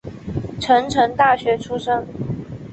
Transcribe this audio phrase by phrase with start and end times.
[0.59, 2.03] 成城大学出身。